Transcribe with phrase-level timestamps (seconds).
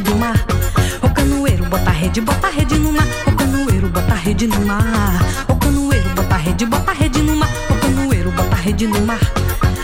[0.00, 0.34] do mar.
[1.02, 3.06] O canoeiro bota rede, bota rede no mar.
[3.26, 4.82] O canoeiro bota rede no mar.
[5.48, 7.48] O canoeiro bota rede, bota rede no mar.
[7.70, 9.20] O canoeiro bota rede no mar.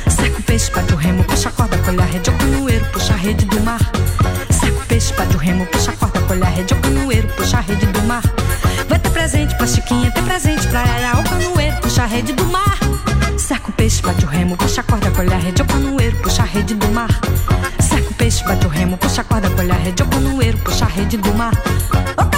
[0.08, 2.30] Saca o peixe, bate o remo, puxa a corda, colhe a rede.
[2.30, 3.80] O canoeiro puxa a rede do mar.
[4.50, 6.74] Saca o peixe, bate o remo, puxa a corda, colhe a rede.
[6.74, 8.22] O canoeiro puxa a rede do mar.
[8.88, 10.82] Vai ter presente pra Chiquinha, ter presente pra
[11.20, 12.78] O canoeiro puxa a rede do mar.
[13.42, 16.42] Cerca o peixe, bate o remo, puxa a corda, colhe a rede, opa no puxa
[16.42, 17.10] a rede do mar.
[17.80, 20.84] Cerca o peixe, bate o remo, puxa a corda, colhe a rede, opa no puxa
[20.84, 21.52] a rede do mar.
[22.18, 22.31] Oh!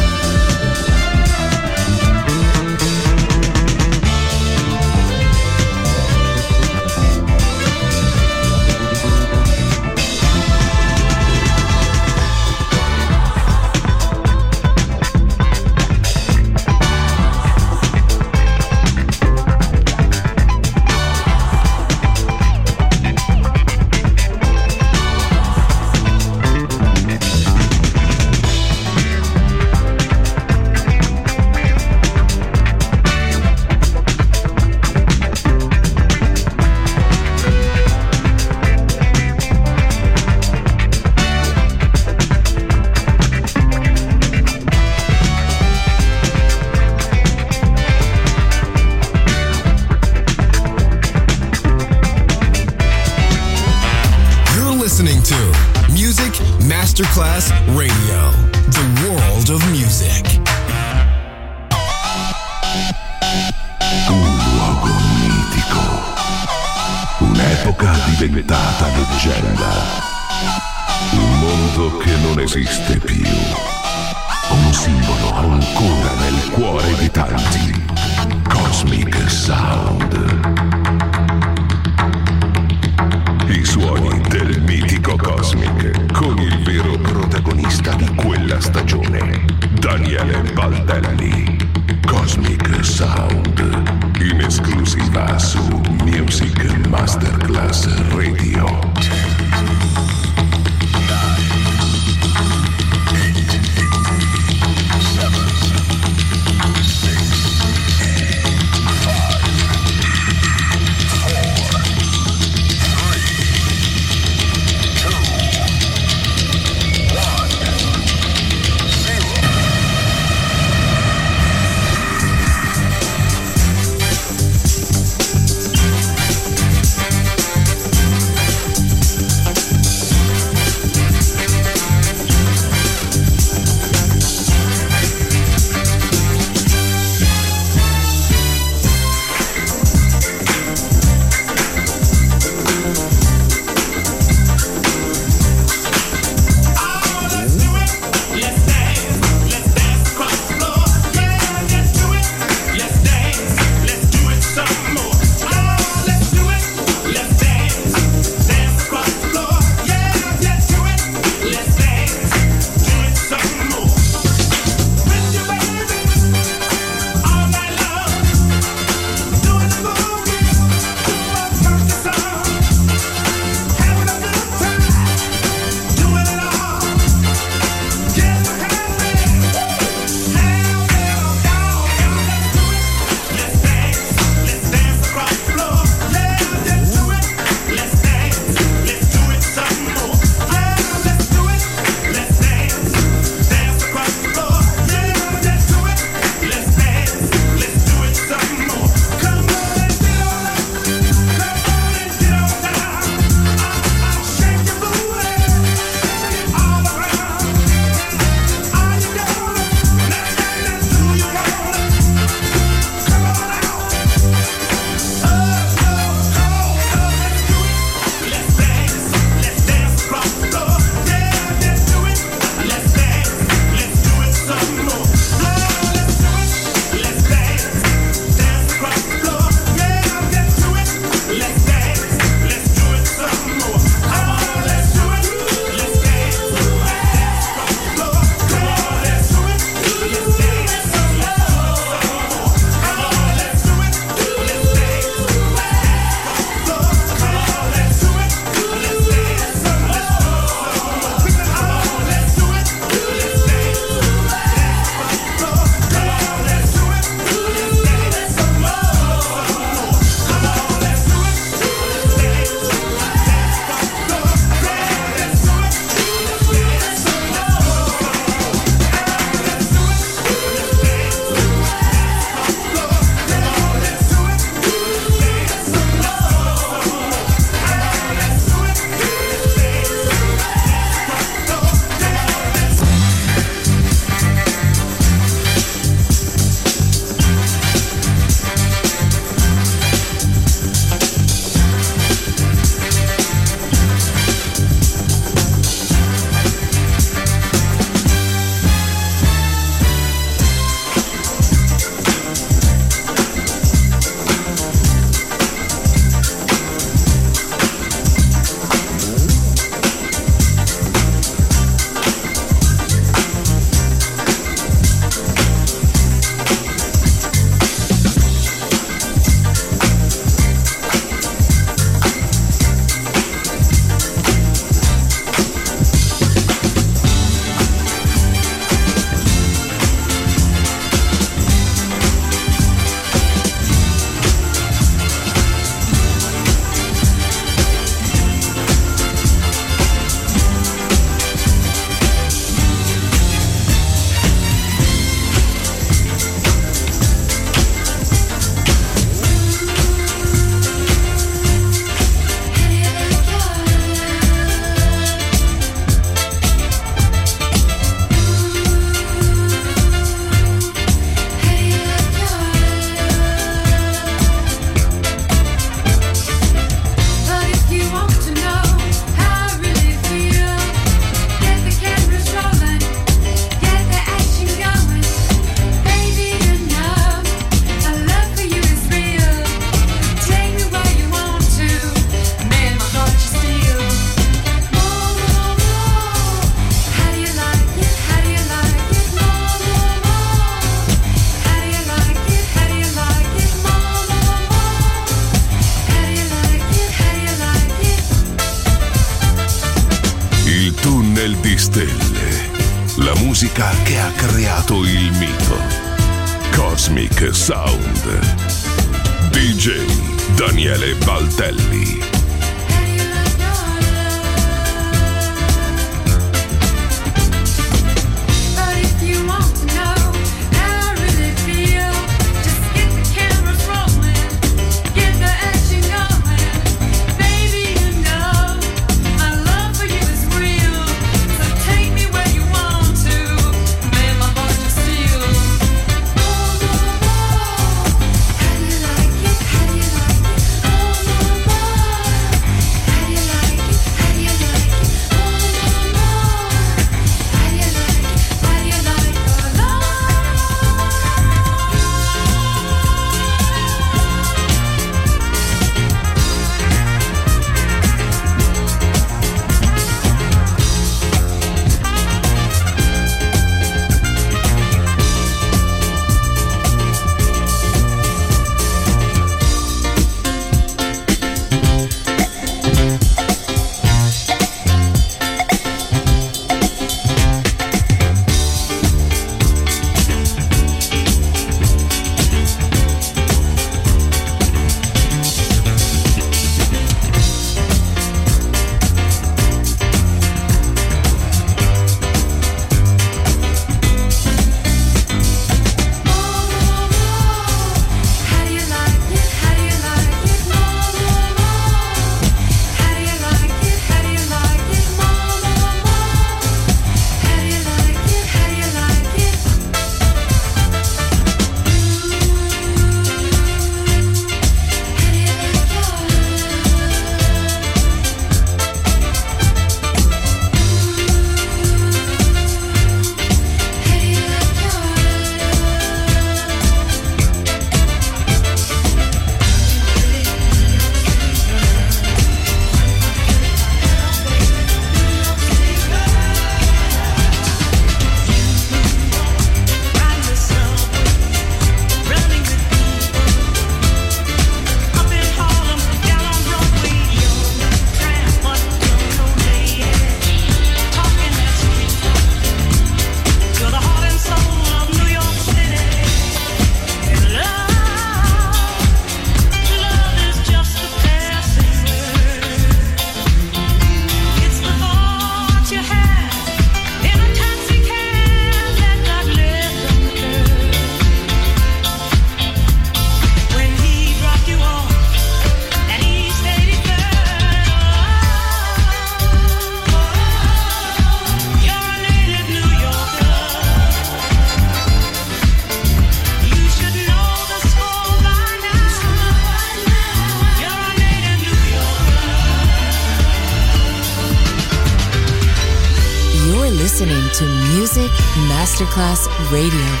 [599.51, 600.00] Radio.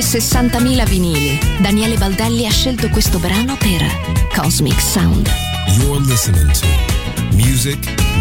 [0.00, 1.38] 60.000 vinili.
[1.60, 3.84] Daniele Baldelli ha scelto questo brano per
[4.34, 5.30] Cosmic Sound.
[5.78, 6.66] You're listening to
[7.32, 7.78] Music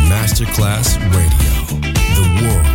[0.08, 1.66] Masterclass Radio.
[2.14, 2.75] The World.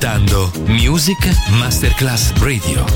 [0.00, 2.86] Ascoltando Music Masterclass Radio.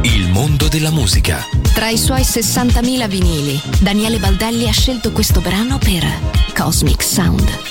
[0.00, 1.44] Il mondo della musica.
[1.74, 6.06] Tra i suoi 60.000 vinili, Daniele Baldelli ha scelto questo brano per
[6.54, 7.65] Cosmic Sound.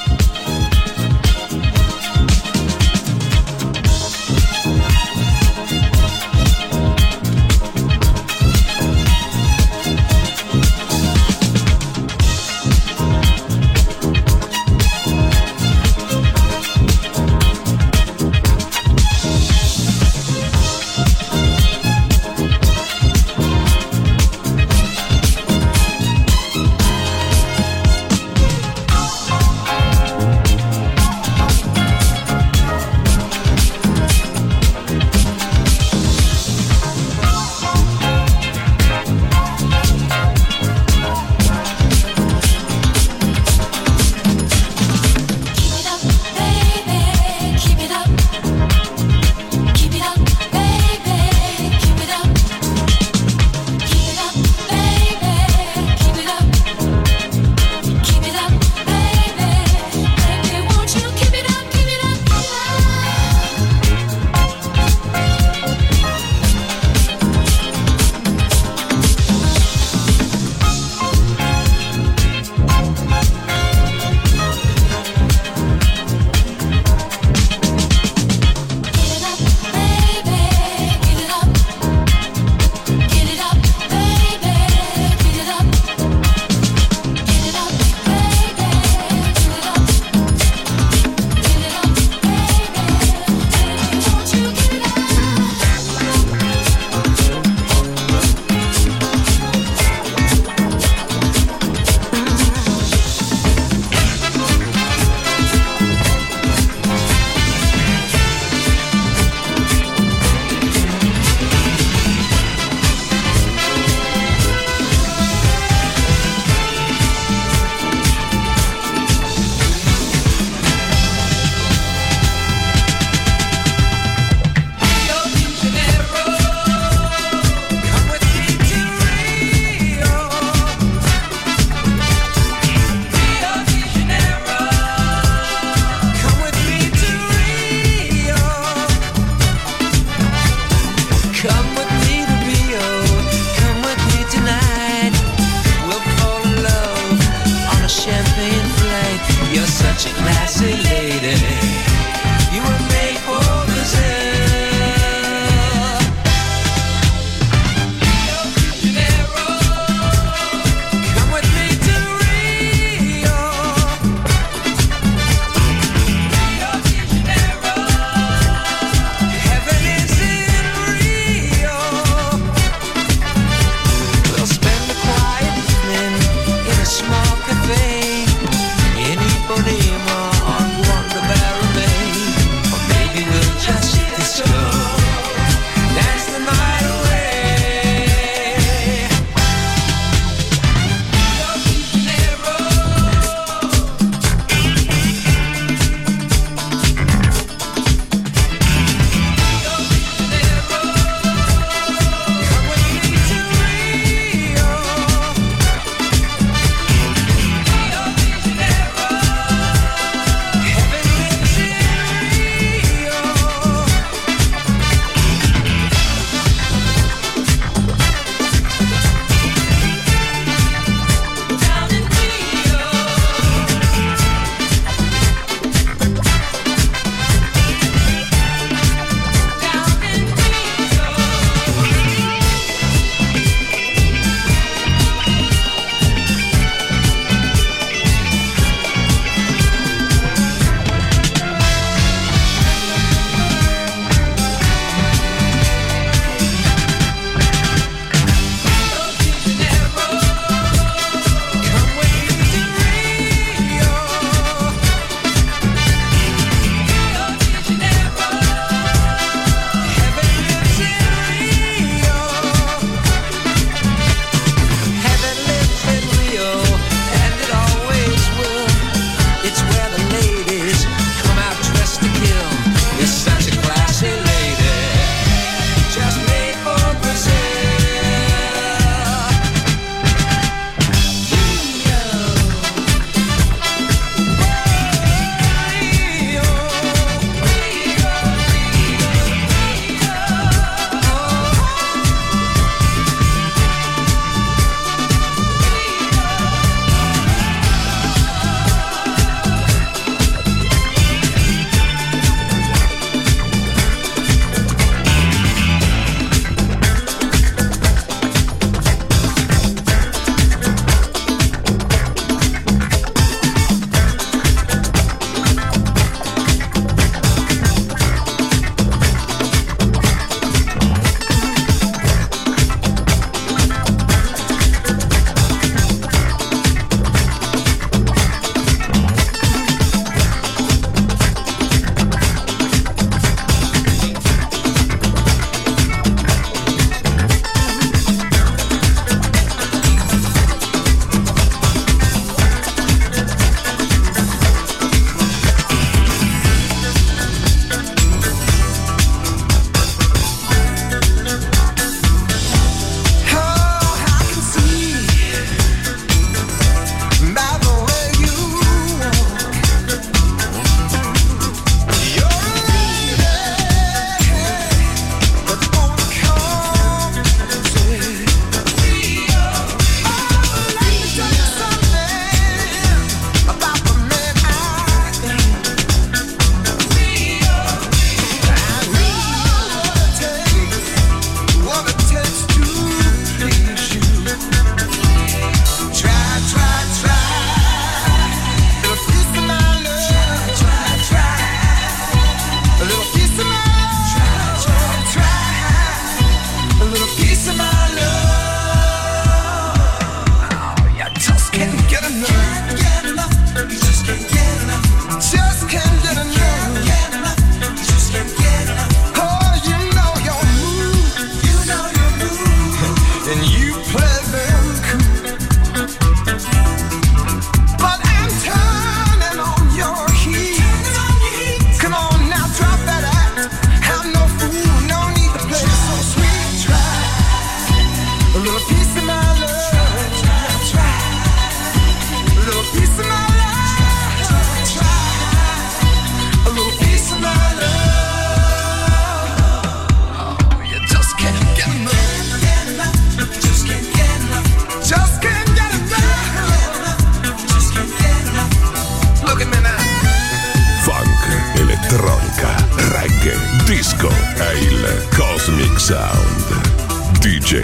[453.86, 457.20] disco è il Cosmic Sound.
[457.20, 457.64] DJ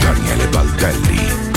[0.00, 1.49] Daniele Baldelli.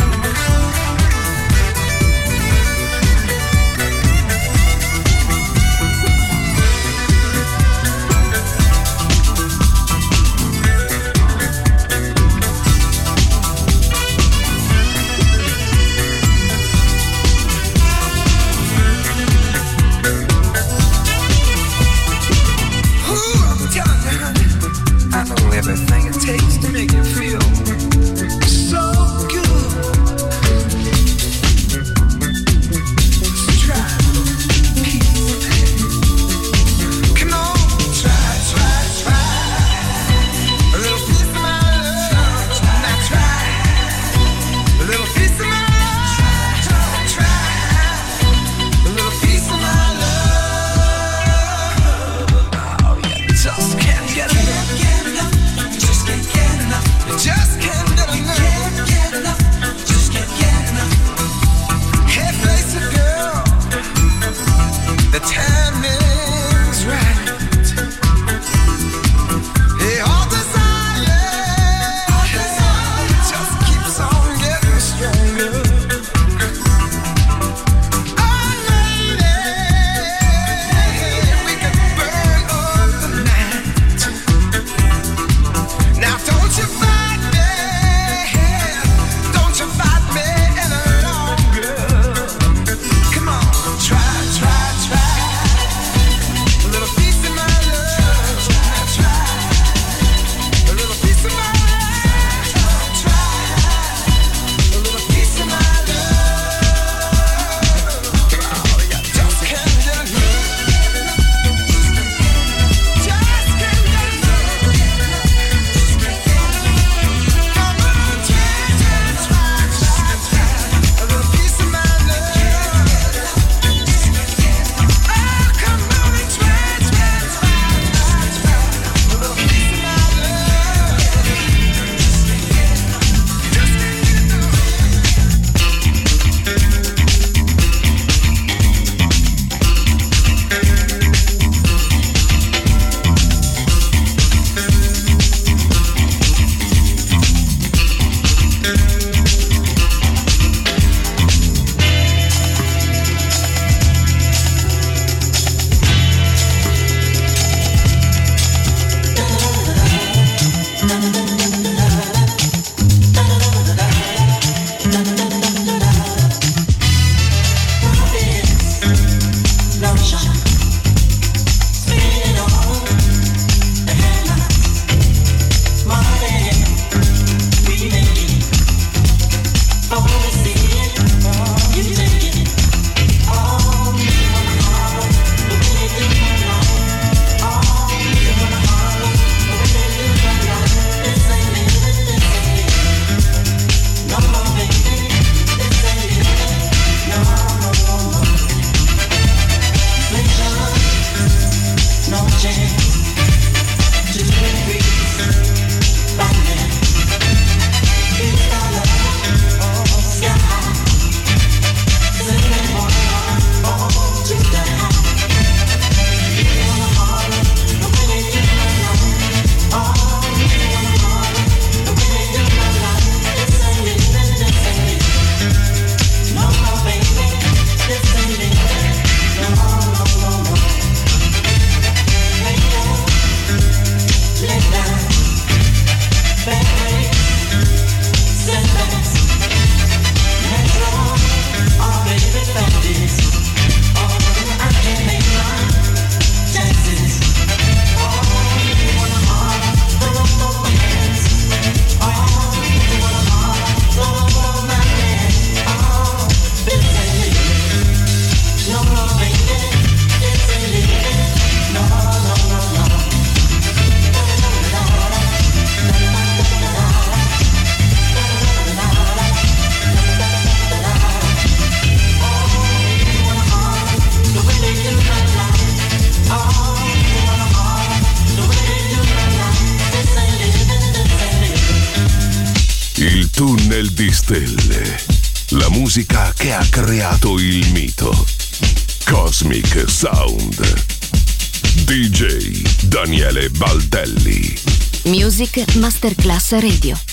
[296.59, 297.12] Radio.